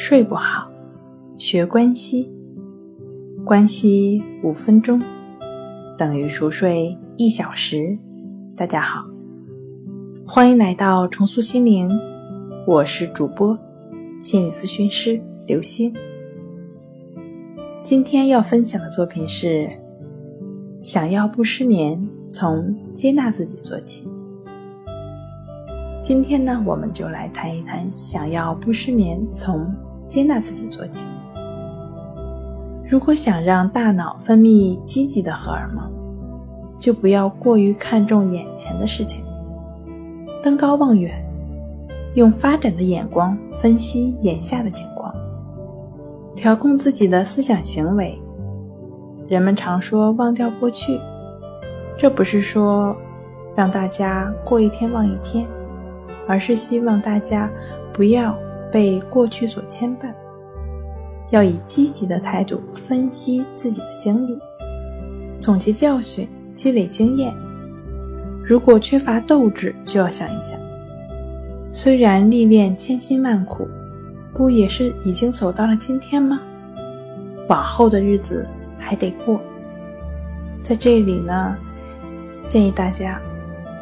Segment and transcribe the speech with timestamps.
[0.00, 0.70] 睡不好，
[1.36, 2.32] 学关西，
[3.44, 5.02] 关西五分钟
[5.98, 7.98] 等于熟睡一小时。
[8.56, 9.04] 大家好，
[10.24, 11.90] 欢迎来到重塑心灵，
[12.64, 13.58] 我是主播
[14.22, 15.92] 心理咨询师刘星。
[17.82, 19.68] 今天要分享的作品是：
[20.80, 24.08] 想要不失眠，从接纳自己做起。
[26.00, 29.60] 今天呢，我们就来谈一谈，想要不失眠，从
[30.08, 31.06] 接纳自己做起。
[32.88, 35.84] 如果想让大脑分泌积极的荷尔蒙，
[36.78, 39.22] 就不要过于看重眼前的事情，
[40.42, 41.12] 登高望远，
[42.14, 45.14] 用发展的眼光分析眼下的情况，
[46.34, 48.18] 调控自己的思想行为。
[49.28, 50.98] 人们常说忘掉过去，
[51.98, 52.96] 这不是说
[53.54, 55.46] 让大家过一天忘一天，
[56.26, 57.50] 而是希望大家
[57.92, 58.34] 不要。
[58.72, 60.12] 被过去所牵绊，
[61.30, 64.38] 要以积极的态度分析自己的经历，
[65.38, 67.34] 总结教训，积累经验。
[68.44, 70.58] 如果缺乏斗志，就要想一想：
[71.70, 73.68] 虽然历练千辛万苦，
[74.32, 76.40] 不也是已经走到了今天吗？
[77.48, 78.46] 往后的日子
[78.78, 79.40] 还得过。
[80.62, 81.56] 在这里呢，
[82.48, 83.20] 建议大家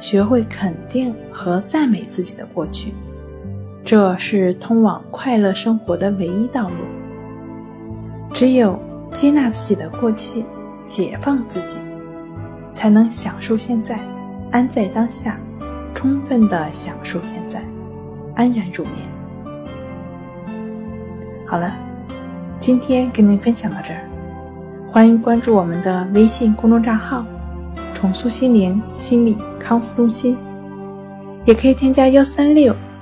[0.00, 2.92] 学会肯定和赞美自己的过去。
[3.92, 6.76] 这是通往快乐生活的唯一道路。
[8.32, 8.80] 只有
[9.12, 10.46] 接纳自己的过去，
[10.86, 11.76] 解放自己，
[12.72, 14.00] 才能享受现在，
[14.50, 15.38] 安在当下，
[15.92, 17.62] 充分的享受现在，
[18.34, 18.94] 安然入眠。
[21.46, 21.76] 好了，
[22.58, 24.08] 今天跟您分享到这儿，
[24.90, 27.26] 欢迎关注我们的微信公众账号
[27.92, 30.34] “重塑心灵心理康复中心”，
[31.44, 32.74] 也可以添加幺三六。